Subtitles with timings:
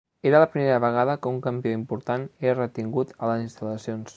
[0.23, 4.09] Era la primera vegada que un campió important era retingut a les instal·lacions.